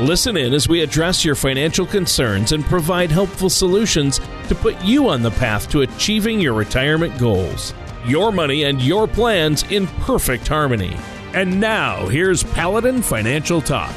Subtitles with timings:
[0.00, 5.08] Listen in as we address your financial concerns and provide helpful solutions to put you
[5.08, 7.74] on the path to achieving your retirement goals.
[8.06, 10.96] Your money and your plans in perfect harmony.
[11.34, 13.92] And now, here's Paladin Financial Talk.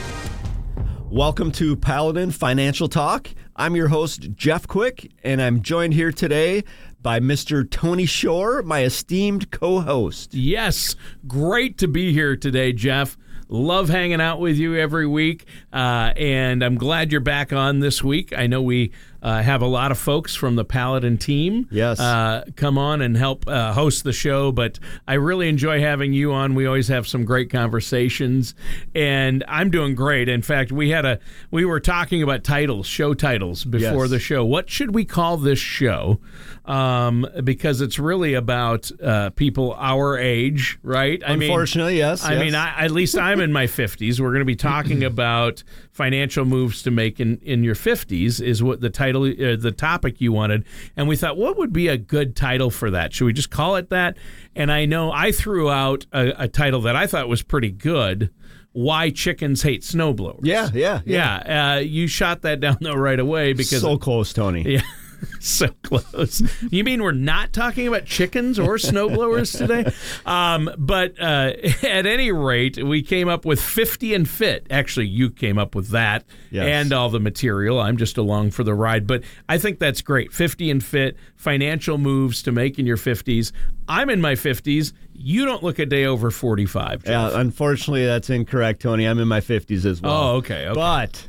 [1.11, 3.29] Welcome to Paladin Financial Talk.
[3.55, 6.63] I'm your host, Jeff Quick, and I'm joined here today
[6.99, 7.69] by Mr.
[7.69, 10.33] Tony Shore, my esteemed co host.
[10.33, 10.95] Yes,
[11.27, 13.17] great to be here today, Jeff.
[13.53, 18.01] Love hanging out with you every week, uh, and I'm glad you're back on this
[18.01, 18.31] week.
[18.31, 21.99] I know we uh, have a lot of folks from the Paladin team yes.
[21.99, 26.31] Uh, come on and help uh, host the show, but I really enjoy having you
[26.33, 26.55] on.
[26.55, 28.55] We always have some great conversations,
[28.95, 30.29] and I'm doing great.
[30.29, 31.19] In fact, we had a
[31.51, 34.09] we were talking about titles, show titles before Yes.
[34.11, 34.45] the show.
[34.45, 36.19] What should we call this show?
[36.65, 41.21] Um, because it's really about uh, people our age, right?
[41.25, 42.23] I mean, Unfortunately, yes.
[42.23, 42.39] I yes.
[42.41, 44.19] mean, I, at least I'm in my 50s.
[44.19, 48.61] We're going to be talking about financial moves to make in, in your 50s, is
[48.61, 50.65] what the title, uh, the topic you wanted.
[50.95, 53.13] And we thought, what would be a good title for that?
[53.13, 54.17] Should we just call it that?
[54.55, 58.29] And I know I threw out a, a title that I thought was pretty good
[58.73, 60.41] Why Chickens Hate Snowblowers.
[60.43, 61.73] yeah, yeah, Yeah.
[61.75, 63.81] Uh, you shot that down, though, right away because.
[63.81, 64.63] so close, Tony.
[64.63, 64.81] Yeah.
[65.39, 66.41] so close.
[66.71, 69.91] You mean we're not talking about chickens or snowblowers today?
[70.25, 71.53] Um, but uh,
[71.83, 74.67] at any rate, we came up with 50 and fit.
[74.69, 76.65] Actually, you came up with that Yes.
[76.67, 77.79] and all the material.
[77.79, 79.07] I'm just along for the ride.
[79.07, 80.31] But I think that's great.
[80.31, 83.51] 50 and fit, financial moves to make in your 50s.
[83.87, 84.93] I'm in my 50s.
[85.13, 87.03] You don't look a day over 45.
[87.03, 87.09] Jeff.
[87.09, 89.05] Yeah, unfortunately, that's incorrect, Tony.
[89.05, 90.11] I'm in my 50s as well.
[90.13, 90.73] Oh, okay, okay.
[90.75, 91.27] But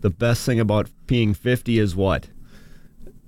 [0.00, 2.28] the best thing about being 50 is what?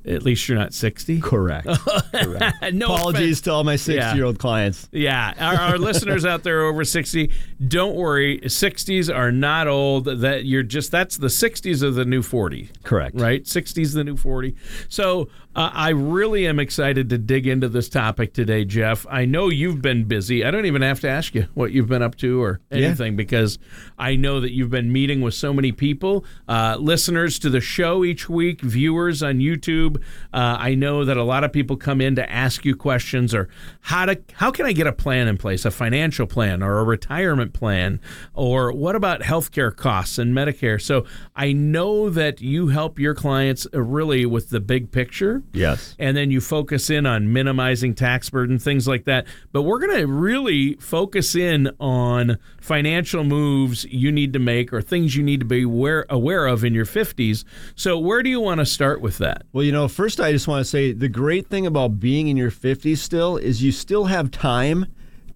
[0.06, 1.20] At least you're not 60.
[1.20, 1.66] Correct.
[2.72, 3.40] no Apologies offense.
[3.42, 4.88] to all my 60 year old clients.
[4.92, 7.30] Yeah, our, our listeners out there over 60,
[7.66, 8.38] don't worry.
[8.40, 10.04] 60s are not old.
[10.04, 12.70] That you're just that's the 60s of the new 40.
[12.84, 13.20] Correct.
[13.20, 13.42] Right?
[13.44, 14.54] 60s the new 40.
[14.88, 19.06] So, uh, I really am excited to dig into this topic today, Jeff.
[19.08, 20.44] I know you've been busy.
[20.44, 22.88] I don't even have to ask you what you've been up to or Yeah.
[22.88, 23.58] anything because
[23.98, 28.04] I know that you've been meeting with so many people, uh, listeners to the show
[28.04, 29.95] each week, viewers on YouTube.
[30.32, 33.48] Uh, I know that a lot of people come in to ask you questions or
[33.80, 36.84] how to how can I get a plan in place, a financial plan or a
[36.84, 38.00] retirement plan,
[38.34, 40.80] or what about healthcare costs and Medicare.
[40.80, 41.04] So
[41.34, 45.94] I know that you help your clients uh, really with the big picture Yes.
[45.98, 49.26] and then you focus in on minimizing tax burden, things like that.
[49.52, 54.82] But we're going to really focus in on financial moves you need to make or
[54.82, 57.44] things you need to be aware, aware of in your 50s.
[57.74, 59.42] So, where do you want to start with that?
[59.52, 62.36] Well, you know, first I just want to say the great thing about being in
[62.36, 64.86] your 50s still is you still have time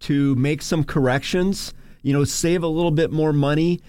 [0.00, 3.81] to make some corrections, you know, save a little bit more money,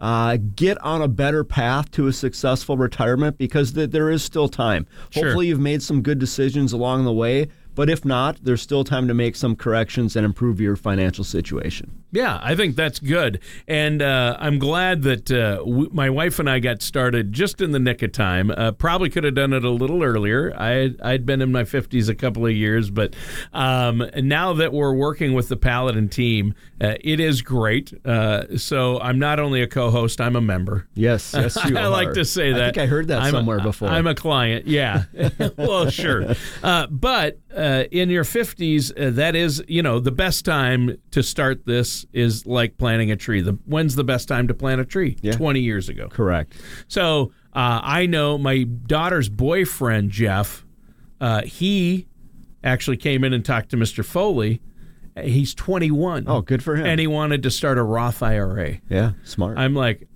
[0.00, 4.48] uh, get on a better path to a successful retirement because th- there is still
[4.48, 4.86] time.
[5.10, 5.26] Sure.
[5.26, 9.06] Hopefully, you've made some good decisions along the way, but if not, there's still time
[9.08, 11.99] to make some corrections and improve your financial situation.
[12.12, 16.50] Yeah, I think that's good, and uh, I'm glad that uh, w- my wife and
[16.50, 18.50] I got started just in the nick of time.
[18.50, 20.52] Uh, probably could have done it a little earlier.
[20.58, 23.14] I I'd been in my 50s a couple of years, but
[23.52, 27.92] um, now that we're working with the Paladin team, uh, it is great.
[28.04, 30.88] Uh, so I'm not only a co-host, I'm a member.
[30.94, 31.90] Yes, yes, you are I are.
[31.90, 32.60] like to say that.
[32.60, 33.88] I think I heard that I'm a- somewhere before.
[33.88, 35.04] I'm a client, yeah.
[35.56, 36.34] well, sure.
[36.62, 41.22] Uh, but uh, in your 50s, uh, that is, you know, the best time to
[41.22, 43.40] start this is like planting a tree.
[43.40, 45.16] The When's the best time to plant a tree?
[45.22, 45.32] Yeah.
[45.32, 46.08] 20 years ago.
[46.08, 46.54] Correct.
[46.88, 50.64] So uh, I know my daughter's boyfriend, Jeff,
[51.20, 52.06] uh, he
[52.64, 54.04] actually came in and talked to Mr.
[54.04, 54.60] Foley.
[55.20, 56.24] He's 21.
[56.26, 56.86] Oh, good for him.
[56.86, 58.78] And he wanted to start a Roth IRA.
[58.88, 59.58] Yeah, smart.
[59.58, 60.06] I'm like,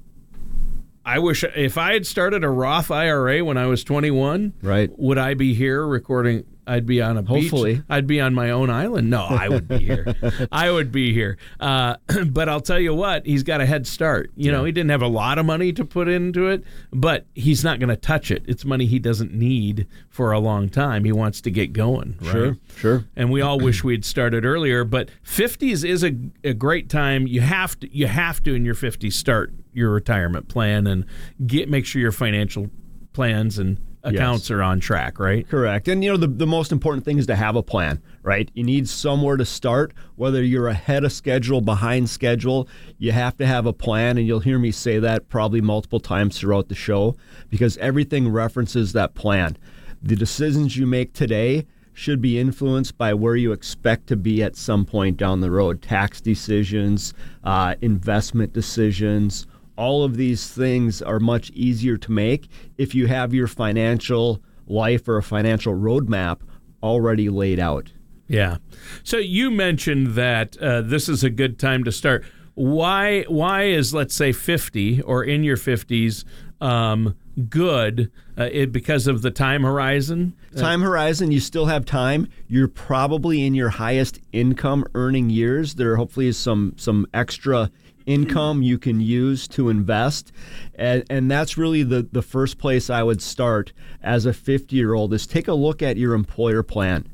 [1.05, 4.91] I wish if I had started a Roth IRA when I was 21, Right.
[4.99, 6.44] Would I be here recording?
[6.66, 7.75] I'd be on a Hopefully.
[7.75, 7.84] beach.
[7.88, 9.11] I'd be on my own island.
[9.11, 10.14] No, I would be here.
[10.52, 11.37] I would be here.
[11.61, 11.96] Uh,
[12.26, 14.31] but I'll tell you what, he's got a head start.
[14.37, 17.62] You know, he didn't have a lot of money to put into it, but he's
[17.64, 18.44] not going to touch it.
[18.46, 21.05] It's money he doesn't need for a long time.
[21.05, 22.16] He wants to get going.
[22.20, 22.32] Right?
[22.32, 23.05] Sure, sure.
[23.16, 24.84] and we all wish we'd started earlier.
[24.84, 27.26] But 50s is a, a great time.
[27.26, 31.05] You have to you have to in your 50s start your retirement plan and
[31.46, 32.70] get make sure your financial
[33.12, 35.49] plans and accounts are on track, right?
[35.49, 35.89] Correct.
[35.89, 38.51] And you know the, the most important thing is to have a plan, right?
[38.55, 42.69] You need somewhere to start, whether you're ahead of schedule, behind schedule,
[42.99, 46.39] you have to have a plan and you'll hear me say that probably multiple times
[46.39, 47.17] throughout the show
[47.51, 49.56] because everything references that plan.
[50.03, 54.57] The decisions you make today should be influenced by where you expect to be at
[54.57, 55.81] some point down the road.
[55.81, 57.15] Tax decisions,
[57.45, 62.49] uh, investment decisions, all of these things are much easier to make
[62.79, 66.41] if you have your financial life or a financial roadmap
[66.82, 67.93] already laid out.
[68.29, 68.59] Yeah.
[69.03, 72.25] So you mentioned that uh, this is a good time to start.
[72.55, 73.23] Why?
[73.23, 76.25] Why is let's say fifty or in your fifties
[76.61, 77.17] um,
[77.49, 78.12] good?
[78.38, 80.35] Uh, it, because of the time horizon.
[80.56, 82.29] Time horizon, you still have time.
[82.47, 85.75] You're probably in your highest income earning years.
[85.75, 87.71] There hopefully is some some extra
[88.06, 90.33] income you can use to invest.
[90.75, 93.73] And, and that's really the, the first place I would start
[94.03, 97.09] as a 50 year old is take a look at your employer plan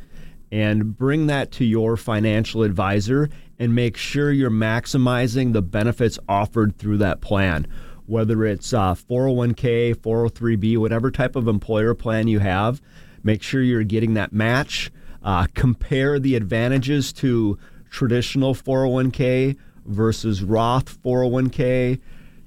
[0.52, 3.28] and bring that to your financial advisor
[3.58, 7.66] and make sure you're maximizing the benefits offered through that plan.
[8.06, 12.82] Whether it's uh, 401k, 403b, whatever type of employer plan you have,
[13.22, 14.90] make sure you're getting that match.
[15.22, 17.58] Uh, compare the advantages to
[17.90, 19.56] traditional 401k
[19.90, 22.00] versus Roth 401k.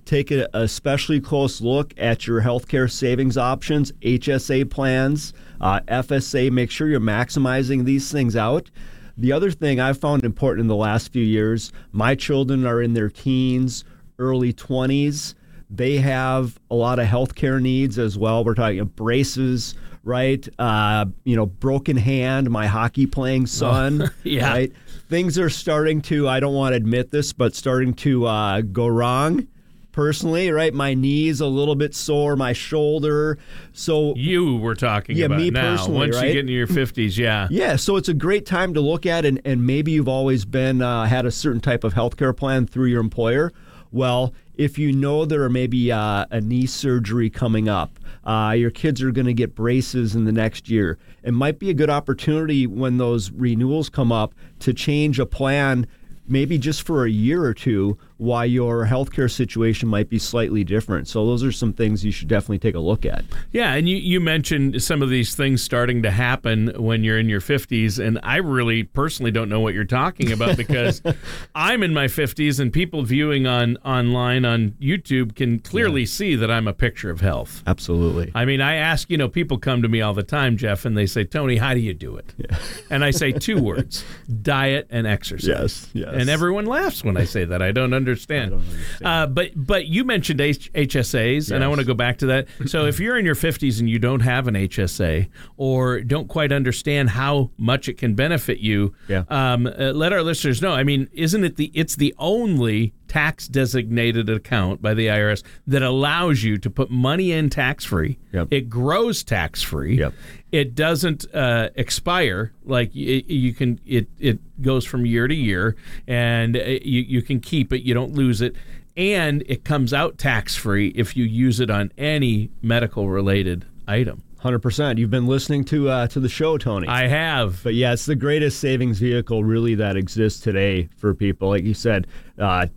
[0.06, 6.52] Take a especially close look at your healthcare savings options, HSA plans, uh, FSA.
[6.52, 8.70] Make sure you're maximizing these things out.
[9.18, 12.94] The other thing I've found important in the last few years my children are in
[12.94, 13.84] their teens,
[14.20, 15.36] early 20s.
[15.70, 18.44] They have a lot of healthcare needs as well.
[18.44, 20.48] We're talking braces, right?
[20.60, 24.52] Uh, you know, broken hand, my hockey playing son, oh, yeah.
[24.52, 24.72] right?
[25.10, 28.88] Things are starting to, I don't want to admit this, but starting to uh, go
[28.88, 29.48] wrong
[29.94, 30.74] personally, right?
[30.74, 33.38] My knee's a little bit sore, my shoulder.
[33.72, 35.76] So you were talking yeah, about me now.
[35.76, 36.28] personally, Once right?
[36.28, 37.78] you get into your fifties, yeah, yeah.
[37.78, 41.06] So it's a great time to look at, and and maybe you've always been uh,
[41.06, 43.54] had a certain type of healthcare plan through your employer.
[43.94, 48.72] Well, if you know there are maybe uh, a knee surgery coming up, uh, your
[48.72, 50.98] kids are going to get braces in the next year.
[51.22, 55.86] It might be a good opportunity when those renewals come up to change a plan
[56.28, 61.10] maybe just for a year or two why your healthcare situation might be slightly different.
[61.10, 63.26] So those are some things you should definitely take a look at.
[63.52, 67.28] Yeah, and you, you mentioned some of these things starting to happen when you're in
[67.28, 71.02] your 50s, and I really personally don't know what you're talking about because
[71.56, 76.08] I'm in my 50s, and people viewing on online on YouTube can clearly yeah.
[76.08, 77.62] see that I'm a picture of health.
[77.68, 78.32] Absolutely.
[78.34, 80.98] I mean, I ask, you know, people come to me all the time, Jeff, and
[80.98, 82.34] they say, Tony, how do you do it?
[82.38, 82.58] Yeah.
[82.90, 84.06] And I say two words
[84.42, 85.48] diet and exercise.
[85.50, 86.14] Yes, yes.
[86.14, 87.62] And everyone laughs when I say that.
[87.62, 88.54] I don't understand understand.
[88.54, 89.06] understand.
[89.06, 91.52] Uh, but but you mentioned H- HSAs, yes.
[91.52, 92.48] and I want to go back to that.
[92.66, 96.52] So if you're in your 50s and you don't have an HSA or don't quite
[96.52, 99.24] understand how much it can benefit you, yeah.
[99.30, 100.74] um, uh, let our listeners know.
[100.74, 105.84] I mean, isn't it the it's the only tax designated account by the IRS that
[105.84, 108.18] allows you to put money in tax free.
[108.32, 108.48] Yep.
[108.50, 110.00] It grows tax free.
[110.00, 110.14] Yep.
[110.54, 112.54] It doesn't uh, expire.
[112.64, 115.76] Like it, you can, it it goes from year to year,
[116.08, 117.82] and uh, you you can keep it.
[117.82, 118.56] You don't lose it,
[118.96, 124.22] and it comes out tax free if you use it on any medical related item.
[124.38, 125.00] Hundred percent.
[125.00, 126.88] You've been listening to uh, to the show, Tony.
[126.88, 127.64] I have.
[127.64, 131.50] But yeah, it's the greatest savings vehicle really that exists today for people.
[131.50, 132.06] Like you said,
[132.38, 132.68] uh,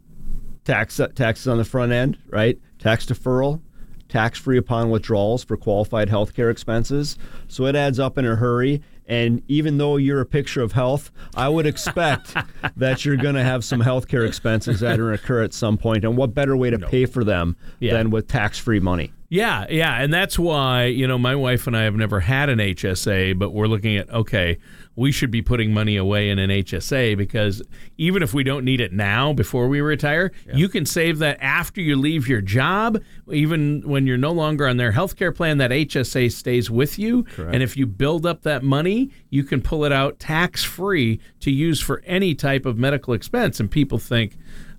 [0.64, 2.58] tax taxes on the front end, right?
[2.78, 3.60] Tax deferral,
[4.08, 7.18] tax free upon withdrawals for qualified healthcare expenses.
[7.48, 8.82] So it adds up in a hurry.
[9.08, 12.34] And even though you're a picture of health, I would expect
[12.76, 16.04] that you're going to have some healthcare expenses that are occur at some point.
[16.04, 16.88] And what better way to no.
[16.88, 17.92] pay for them yeah.
[17.92, 19.12] than with tax free money?
[19.28, 22.60] Yeah, yeah, and that's why you know my wife and I have never had an
[22.60, 24.58] HSA, but we're looking at okay,
[24.96, 27.62] we should be putting money away in an HSA because
[27.98, 30.56] even if we don't need it now before we retire, yeah.
[30.56, 33.00] you can save that after you leave your job.
[33.30, 37.24] Even when you're no longer on their health care plan, that HSA stays with you.
[37.24, 37.54] Correct.
[37.54, 41.50] And if you build up that money, you can pull it out tax free to
[41.50, 43.60] use for any type of medical expense.
[43.60, 44.36] And people think,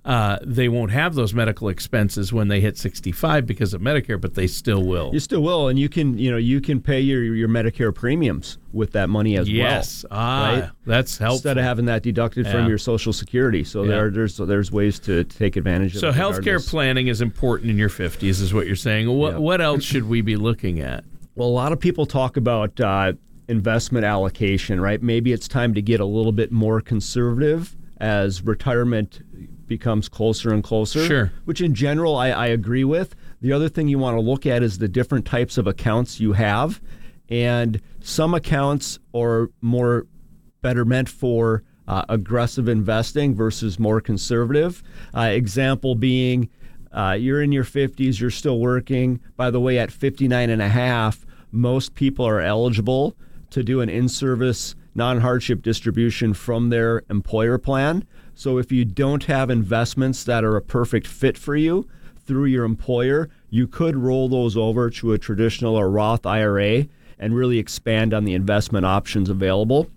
[0.08, 4.34] uh, they won't have those medical expenses when they hit 65 because of Medicare, but
[4.34, 5.10] they still will.
[5.12, 8.56] You still will, and you can you know you can pay your your Medicare premiums
[8.72, 10.04] with that money as yes.
[10.04, 10.18] well.
[10.18, 10.70] Ah, right?
[10.86, 11.36] that's helpful.
[11.36, 12.52] Instead of having that deducted yeah.
[12.52, 13.90] from your Social Security, so yeah.
[13.90, 16.00] there there's there's ways to take advantage of.
[16.00, 19.10] So healthcare planning is important in your 50s, is what you're saying.
[19.10, 19.38] What yeah.
[19.40, 21.04] what else should we be looking at?
[21.34, 22.80] Well, a lot of people talk about.
[22.80, 23.12] Uh,
[23.50, 25.02] investment allocation, right?
[25.02, 29.22] Maybe it's time to get a little bit more conservative as retirement
[29.68, 31.04] becomes closer and closer.
[31.04, 31.32] Sure.
[31.44, 33.14] Which in general I, I agree with.
[33.40, 36.32] The other thing you want to look at is the different types of accounts you
[36.32, 36.80] have.
[37.28, 40.06] And some accounts are more
[40.62, 44.82] better meant for uh, aggressive investing versus more conservative.
[45.14, 46.48] Uh, example being,
[46.92, 49.20] uh, you're in your 50s, you're still working.
[49.36, 53.16] By the way, at 59 and a half, most people are eligible
[53.50, 58.06] to do an in service non hardship distribution from their employer plan.
[58.38, 61.88] So if you don't have investments that are a perfect fit for you
[62.24, 66.86] through your employer, you could roll those over to a traditional or Roth IRA
[67.18, 69.90] and really expand on the investment options available.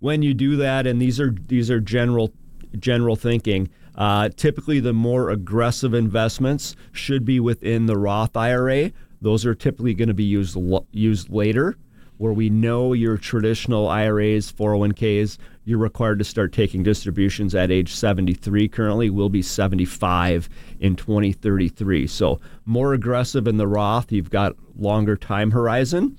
[0.00, 2.32] When you do that, and these are these are general
[2.78, 8.92] general thinking, uh, typically the more aggressive investments should be within the Roth IRA.
[9.20, 10.56] Those are typically going to be used
[10.90, 11.76] used later
[12.18, 17.92] where we know your traditional IRAs, 401ks, you're required to start taking distributions at age
[17.92, 20.48] 73 currently, will be 75
[20.80, 22.06] in 2033.
[22.06, 26.16] So, more aggressive in the Roth, you've got longer time horizon.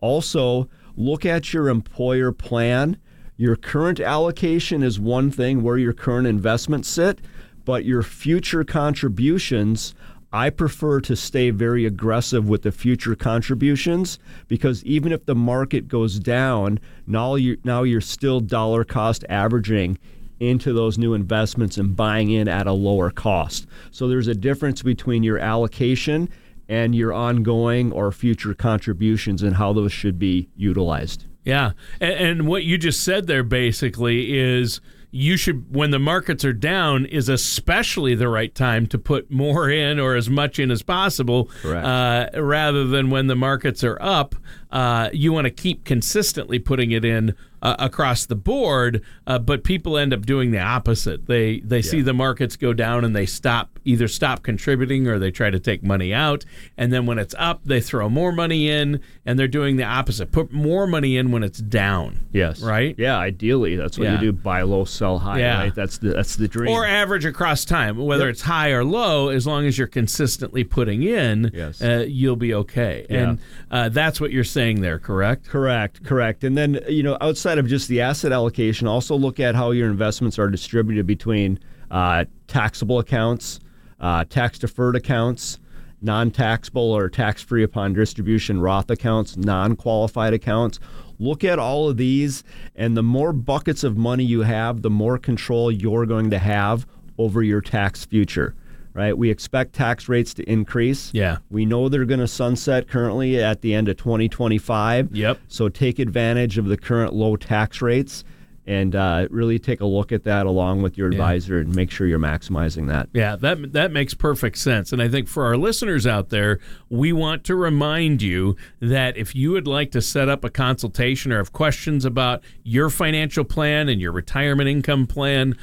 [0.00, 2.96] Also, look at your employer plan.
[3.36, 7.20] Your current allocation is one thing where your current investments sit,
[7.66, 9.94] but your future contributions
[10.36, 15.88] I prefer to stay very aggressive with the future contributions because even if the market
[15.88, 19.98] goes down, now you now you're still dollar cost averaging
[20.38, 23.66] into those new investments and buying in at a lower cost.
[23.90, 26.28] So there's a difference between your allocation
[26.68, 31.24] and your ongoing or future contributions and how those should be utilized.
[31.44, 31.70] Yeah.
[31.98, 34.82] And, and what you just said there basically is
[35.16, 39.70] you should when the markets are down is especially the right time to put more
[39.70, 44.34] in or as much in as possible uh, rather than when the markets are up
[44.76, 49.64] uh, you want to keep consistently putting it in uh, across the board, uh, but
[49.64, 51.26] people end up doing the opposite.
[51.26, 51.90] They they yeah.
[51.90, 55.58] see the markets go down and they stop either stop contributing or they try to
[55.58, 56.44] take money out,
[56.76, 60.30] and then when it's up, they throw more money in, and they're doing the opposite.
[60.30, 62.26] Put more money in when it's down.
[62.32, 62.60] Yes.
[62.60, 62.94] Right.
[62.98, 63.16] Yeah.
[63.16, 64.20] Ideally, that's what yeah.
[64.20, 65.38] you do: buy low, sell high.
[65.38, 65.58] Yeah.
[65.58, 65.74] Right.
[65.74, 66.70] That's the that's the dream.
[66.70, 68.34] Or average across time, whether yep.
[68.34, 71.80] it's high or low, as long as you're consistently putting in, yes.
[71.80, 73.06] Uh, you'll be okay.
[73.08, 73.18] Yeah.
[73.18, 73.38] And
[73.70, 75.48] uh, that's what you're saying there, correct?
[75.48, 76.04] Correct.
[76.04, 76.44] Correct.
[76.44, 79.88] And then you know outside of just the asset allocation, also look at how your
[79.88, 81.58] investments are distributed between
[81.90, 83.60] uh, taxable accounts,
[84.00, 85.58] uh, tax deferred accounts,
[86.02, 90.80] non taxable or tax free upon distribution Roth accounts, non qualified accounts.
[91.18, 92.44] Look at all of these,
[92.74, 96.86] and the more buckets of money you have, the more control you're going to have
[97.16, 98.54] over your tax future
[98.96, 99.16] right?
[99.16, 101.10] We expect tax rates to increase.
[101.12, 101.38] Yeah.
[101.50, 105.14] We know they're going to sunset currently at the end of 2025.
[105.14, 105.38] Yep.
[105.48, 108.24] So take advantage of the current low tax rates
[108.66, 111.60] and uh, really take a look at that along with your advisor yeah.
[111.60, 113.08] and make sure you're maximizing that.
[113.12, 114.92] Yeah, that that makes perfect sense.
[114.92, 116.58] And I think for our listeners out there,
[116.90, 121.32] we want to remind you that if you would like to set up a consultation
[121.32, 125.56] or have questions about your financial plan and your retirement income plan,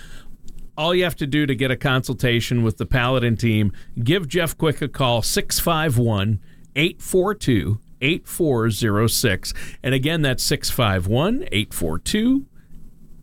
[0.77, 3.71] all you have to do to get a consultation with the Paladin team,
[4.03, 6.39] give Jeff Quick a call, 651
[6.75, 9.53] 842 8406.
[9.81, 12.45] And again, that's 651 842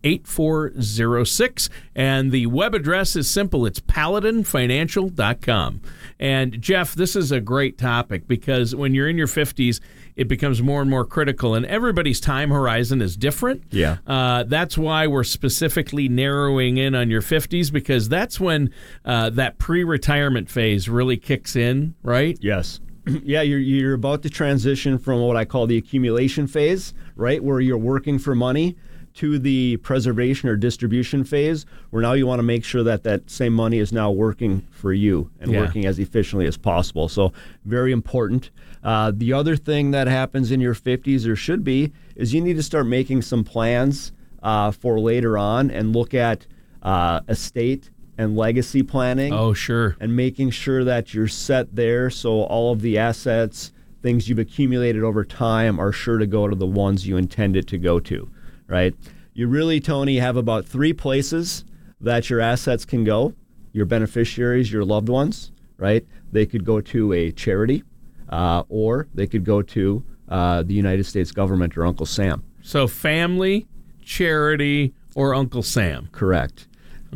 [0.04, 1.68] 8406.
[1.94, 5.80] And the web address is simple it's paladinfinancial.com.
[6.18, 9.80] And Jeff, this is a great topic because when you're in your 50s,
[10.16, 13.62] it becomes more and more critical, and everybody's time horizon is different.
[13.70, 13.96] Yeah.
[14.06, 18.70] Uh, that's why we're specifically narrowing in on your 50s because that's when
[19.06, 22.36] uh, that pre retirement phase really kicks in, right?
[22.42, 22.80] Yes.
[23.06, 27.42] yeah, you're, you're about to transition from what I call the accumulation phase, right?
[27.42, 28.76] Where you're working for money
[29.14, 33.28] to the preservation or distribution phase, where now you want to make sure that that
[33.30, 35.60] same money is now working for you and yeah.
[35.60, 37.08] working as efficiently as possible.
[37.08, 37.32] So,
[37.64, 38.50] very important.
[38.82, 42.56] Uh, the other thing that happens in your 50s, or should be, is you need
[42.56, 44.12] to start making some plans
[44.42, 46.46] uh, for later on and look at
[46.82, 49.32] uh, estate and legacy planning.
[49.32, 49.96] Oh, sure.
[50.00, 55.02] And making sure that you're set there so all of the assets, things you've accumulated
[55.02, 58.30] over time, are sure to go to the ones you intend it to go to
[58.70, 58.94] right?
[59.34, 61.64] You really, Tony, have about three places
[62.00, 63.34] that your assets can go
[63.72, 66.04] your beneficiaries, your loved ones, right?
[66.32, 67.84] They could go to a charity
[68.28, 72.42] uh, or they could go to uh, the United States government or Uncle Sam.
[72.62, 73.66] So, family,
[74.02, 76.08] charity, or Uncle Sam.
[76.12, 76.68] Correct.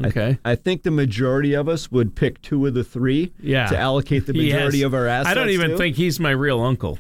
[0.03, 0.39] Okay.
[0.45, 3.67] I think the majority of us would pick two of the three Yeah.
[3.69, 5.31] to allocate the majority of our assets.
[5.31, 5.77] I don't even to.
[5.79, 6.99] think he's my real uncle.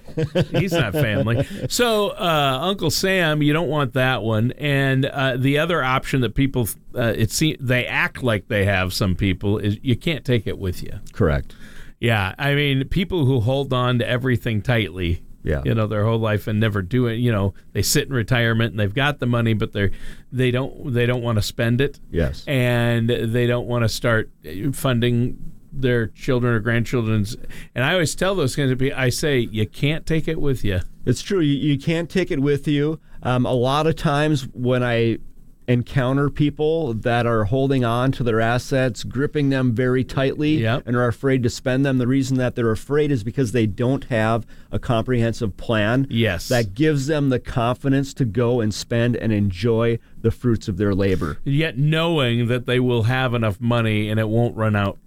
[0.50, 1.46] he's not family.
[1.68, 4.52] So, uh, Uncle Sam, you don't want that one.
[4.52, 8.92] And uh, the other option that people, uh, it se- they act like they have.
[8.92, 11.00] Some people is you can't take it with you.
[11.12, 11.54] correct.
[12.00, 15.22] Yeah, I mean, people who hold on to everything tightly.
[15.44, 15.62] Yeah.
[15.64, 17.16] You know, their whole life and never do it.
[17.16, 19.90] You know, they sit in retirement and they've got the money, but they're
[20.32, 22.44] they don't they don't want to spend it Yes.
[22.48, 24.30] and they don't want to start
[24.72, 25.36] funding
[25.72, 27.36] their children or grandchildren's.
[27.74, 30.64] And I always tell those kinds of people, I say, you can't take it with
[30.64, 30.80] you.
[31.04, 31.40] It's true.
[31.40, 33.00] You, you can't take it with you.
[33.22, 35.18] Um, a lot of times when I
[35.66, 40.82] encounter people that are holding on to their assets, gripping them very tightly, Yep.
[40.86, 44.04] and are afraid to spend them, the reason that they're afraid is because they don't
[44.04, 46.48] have a comprehensive plan Yes.
[46.48, 50.94] that gives them the confidence to go and spend and enjoy the fruits of their
[50.94, 51.38] labor.
[51.44, 54.98] Yet knowing that they will have enough money and it won't run out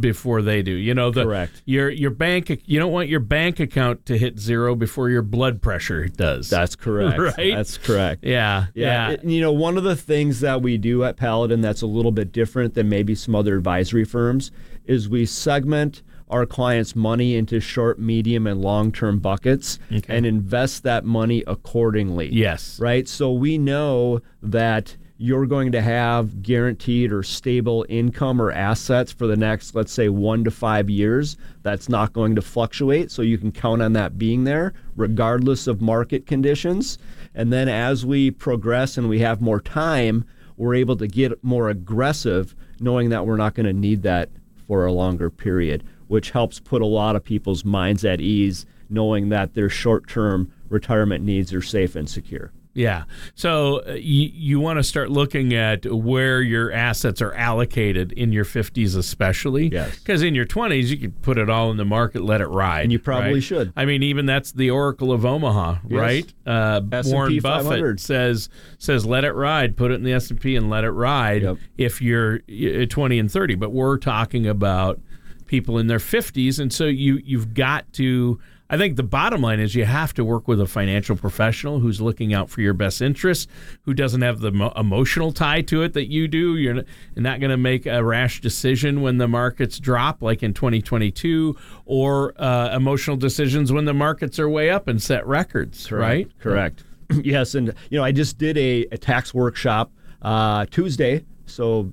[0.00, 0.70] before they do.
[0.72, 1.62] You know, the Correct.
[1.64, 5.60] your your bank you don't want your bank account to hit zero before your blood
[5.62, 6.48] pressure does.
[6.48, 7.18] That's correct.
[7.36, 7.54] Right?
[7.56, 8.24] That's correct.
[8.24, 8.66] yeah.
[8.74, 9.10] Yeah, Yeah.
[9.14, 12.12] it- you know, one of the things that we do at Paladin that's a little
[12.12, 14.50] bit different than maybe some other advisory firms
[14.86, 20.16] is we segment our clients' money into short, medium, and long term buckets Okay.
[20.16, 22.32] and invest that money accordingly.
[22.32, 22.78] yes.
[22.80, 23.06] Right?
[23.08, 29.28] So we know that you're going to have guaranteed or stable income or assets for
[29.28, 31.36] the next, let's say, one to five years.
[31.62, 33.12] That's not going to fluctuate.
[33.12, 36.98] So you can count on that being there regardless of market conditions.
[37.34, 40.24] And then as we progress and we have more time,
[40.56, 44.30] we're able to get more aggressive, knowing that we're not going to need that
[44.66, 49.28] for a longer period, which helps put a lot of people's minds at ease, knowing
[49.28, 52.52] that their short term retirement needs are safe and secure.
[52.74, 53.04] Yeah.
[53.36, 58.32] So uh, you, you want to start looking at where your assets are allocated in
[58.32, 59.68] your 50s, especially.
[59.68, 59.96] Yes.
[59.98, 62.82] Because in your 20s, you could put it all in the market, let it ride.
[62.82, 63.42] And you probably right?
[63.42, 63.72] should.
[63.76, 66.00] I mean, even that's the Oracle of Omaha, Yes.
[66.00, 66.34] right?
[66.44, 67.80] Uh, S&P Warren 500.
[67.80, 70.82] Buffett says says let it ride, put it in the S and P and let
[70.84, 71.42] it ride.
[71.42, 71.56] Yep.
[71.78, 75.00] If you're uh, 20 and 30, but we're talking about
[75.46, 78.40] people in their 50s, and so you you've got to.
[78.74, 82.00] I think the bottom line is you have to work with a financial professional who's
[82.00, 83.46] looking out for your best interests,
[83.82, 86.56] who doesn't have the mo- emotional tie to it that you do.
[86.56, 86.82] You're
[87.14, 91.54] not going to make a rash decision when the markets drop, like in 2022,
[91.86, 96.28] or uh, emotional decisions when the markets are way up and set records, right?
[96.40, 96.82] Correct.
[97.22, 101.24] yes, and you know, I just did a, a tax workshop uh, Tuesday.
[101.46, 101.92] So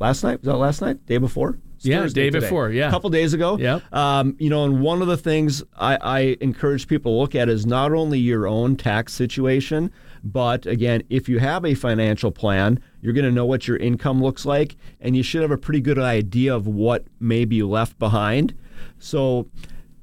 [0.00, 1.06] last night was that last night?
[1.06, 1.60] Day before?
[1.80, 2.46] Yeah, Thursday day today.
[2.46, 2.88] before, yeah.
[2.88, 3.58] a couple days ago.
[3.58, 7.34] Yeah, Um, you know, and one of the things I, I encourage people to look
[7.34, 9.92] at is not only your own tax situation,
[10.24, 14.22] but again, if you have a financial plan, you're going to know what your income
[14.22, 17.98] looks like, and you should have a pretty good idea of what may be left
[17.98, 18.54] behind.
[18.98, 19.48] So,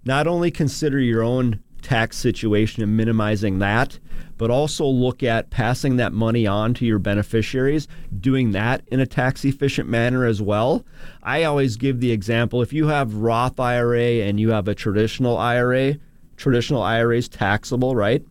[0.05, 3.99] not only consider your own tax situation and minimizing that,
[4.37, 7.87] but also look at passing that money on to your beneficiaries,
[8.19, 10.83] doing that in a tax efficient manner as well.
[11.21, 15.37] I always give the example if you have Roth IRA and you have a traditional
[15.37, 15.97] IRA,
[16.37, 18.23] traditional IRA is taxable, right?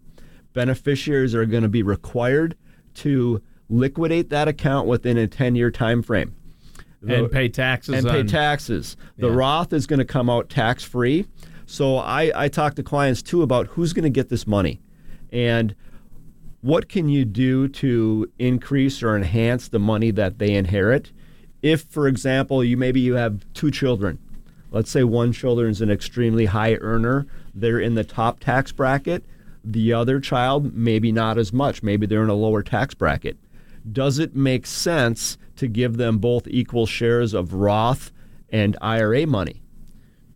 [0.53, 2.57] Beneficiaries are going to be required
[2.95, 6.35] to liquidate that account within a 10 year time frame
[7.07, 8.97] and pay taxes and pay on- taxes.
[9.19, 9.35] The Yeah.
[9.35, 11.27] Roth is going to come out tax free.
[11.67, 14.81] So I, I talk to clients too about who's going to get this money
[15.33, 15.75] and
[16.61, 21.13] what can you do to increase or enhance the money that they inherit.
[21.63, 24.19] If, for example, you maybe you have two children.
[24.71, 27.27] Let's say one children is an extremely high earner.
[27.55, 29.25] They're in the top tax bracket.
[29.63, 31.83] The other child, maybe not as much.
[31.83, 33.37] Maybe they're in a lower tax bracket.
[33.91, 38.11] Does it make sense to give them both equal shares of Roth
[38.51, 39.64] and IRA money?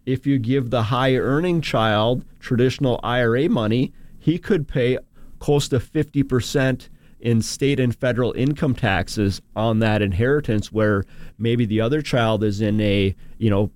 [0.08, 4.96] If you give the high earning child traditional IRA money, he could pay
[5.38, 6.88] close to 50%
[7.20, 11.04] in state and federal income taxes on that inheritance where
[11.36, 13.70] maybe the other child is in a, you know,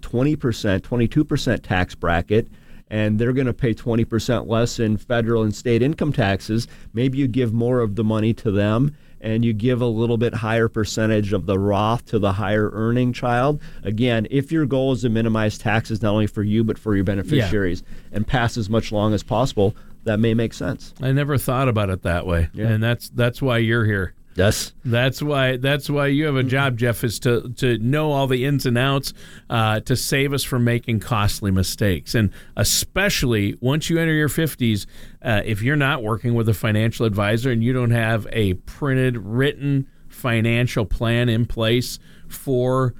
[0.00, 0.36] 20%,
[0.80, 2.48] 22% tax bracket
[2.90, 6.66] and they're going to pay 20% less in federal and state income taxes.
[6.92, 10.34] Maybe you give more of the money to them and you give a little bit
[10.34, 13.60] higher percentage of the Roth to the higher earning child.
[13.82, 17.04] Again, if your goal is to minimize taxes not only for you but for your
[17.04, 20.94] beneficiaries and pass as much along as possible, that may make sense.
[21.02, 22.68] I never thought about it that way, Yeah.
[22.68, 24.14] and that's that's why you're here.
[24.38, 24.72] Yes.
[24.84, 28.44] That's why that's why you have a job, Jeff, is to to know all the
[28.44, 29.12] ins and outs
[29.50, 34.86] uh, to save us from making costly mistakes, and especially once you enter your fifties,
[35.22, 39.16] uh, if you're not working with a financial advisor and you don't have a printed,
[39.16, 41.98] written financial plan in place
[42.28, 42.94] for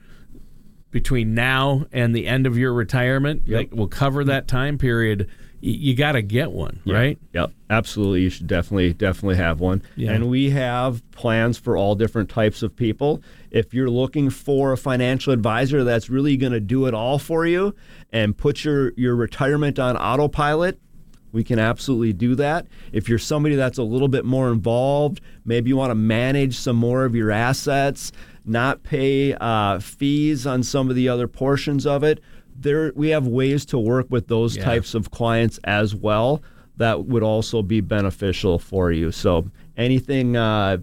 [0.91, 3.71] between now and the end of your retirement Yep.
[3.71, 5.29] that will cover that time period,
[5.61, 7.19] you got to get one, right?
[7.35, 8.23] Yep, absolutely.
[8.23, 9.83] You should definitely, definitely have one.
[9.97, 10.13] Yeah.
[10.13, 13.23] And we have plans for all different types of people.
[13.51, 17.45] If you're looking for a financial advisor that's really going to do it all for
[17.45, 17.75] you
[18.13, 20.79] and put your, your retirement on autopilot,
[21.33, 22.67] we can absolutely do that.
[22.93, 26.77] If you're somebody that's a little bit more involved, maybe you want to manage some
[26.77, 28.13] more of your assets,
[28.49, 32.21] not pay uh, fees on some of the other portions of it,
[32.61, 34.65] there we have ways to work with those Yeah.
[34.65, 36.43] types of clients as well
[36.77, 39.11] that would also be beneficial for you.
[39.13, 40.79] So anything, uh,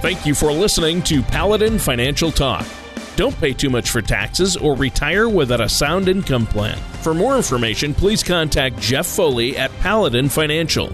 [0.00, 2.66] Thank you for listening to Paladin Financial Talk.
[3.16, 6.78] Don't pay too much for taxes or retire without a sound income plan.
[7.02, 10.90] For more information, please contact Jeff Foley at Paladin Financial.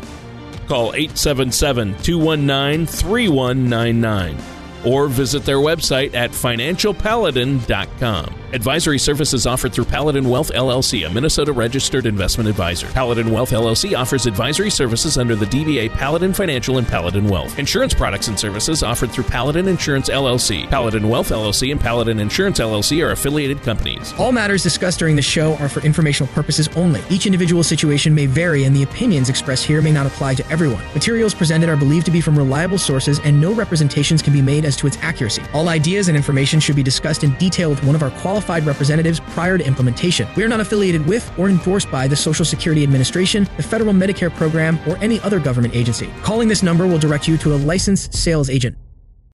[0.67, 4.37] Call 877 219 3199
[4.85, 8.35] or visit their website at financialpaladin.com.
[8.53, 12.87] Advisory services offered through Paladin Wealth LLC, a Minnesota registered investment advisor.
[12.89, 17.59] Paladin Wealth LLC offers advisory services under the DBA Paladin Financial and Paladin Wealth.
[17.59, 20.69] Insurance products and services offered through Paladin Insurance LLC.
[20.71, 24.15] Paladin Wealth LLC and Paladin Insurance LLC are affiliated companies.
[24.17, 27.03] All matters discussed during the show are for informational purposes only.
[27.11, 30.85] Each individual situation may vary, and the opinions expressed here may not apply to everyone.
[30.95, 34.65] Materials presented are believed to be from reliable sources, and no representations can be made
[34.65, 35.43] as to its accuracy.
[35.53, 38.11] All ideas and information should be discussed in detail with one of our
[38.47, 40.29] qualified representatives prior to implementation.
[40.37, 44.31] We are not affiliated with or endorsed by the Social Security Administration, the Federal Medicare
[44.35, 46.09] Program, or any other government agency.
[46.23, 48.77] Calling this number will direct you to a licensed sales agent.